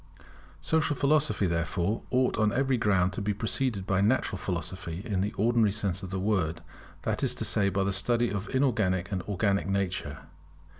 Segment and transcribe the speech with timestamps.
[0.61, 5.31] Social Philosophy, therefore, ought on every ground to be preceded by Natural Philosophy in the
[5.33, 6.61] ordinary sense of the word;
[7.03, 10.17] that is to say by the study of inorganic and organic nature.